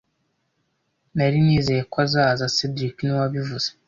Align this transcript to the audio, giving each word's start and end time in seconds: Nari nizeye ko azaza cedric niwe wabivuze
Nari 1.15 1.37
nizeye 1.45 1.81
ko 1.91 1.97
azaza 2.05 2.45
cedric 2.55 2.95
niwe 3.01 3.17
wabivuze 3.23 3.67